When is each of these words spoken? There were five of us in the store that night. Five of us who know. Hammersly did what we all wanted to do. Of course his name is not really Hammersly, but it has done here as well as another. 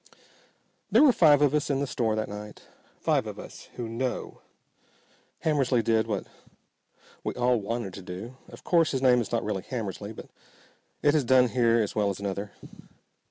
There 0.89 1.03
were 1.03 1.11
five 1.11 1.43
of 1.43 1.53
us 1.53 1.69
in 1.69 1.79
the 1.79 1.85
store 1.85 2.15
that 2.15 2.27
night. 2.27 2.63
Five 2.99 3.27
of 3.27 3.37
us 3.37 3.69
who 3.75 3.87
know. 3.87 4.41
Hammersly 5.45 5.83
did 5.83 6.07
what 6.07 6.25
we 7.23 7.35
all 7.35 7.61
wanted 7.61 7.93
to 7.93 8.01
do. 8.01 8.35
Of 8.49 8.63
course 8.63 8.89
his 8.89 9.01
name 9.03 9.21
is 9.21 9.31
not 9.31 9.43
really 9.45 9.61
Hammersly, 9.61 10.11
but 10.15 10.29
it 11.03 11.13
has 11.13 11.23
done 11.23 11.49
here 11.49 11.77
as 11.79 11.93
well 11.93 12.09
as 12.09 12.19
another. 12.19 12.51